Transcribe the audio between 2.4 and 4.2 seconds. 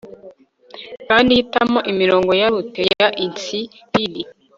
ya lute ya insipid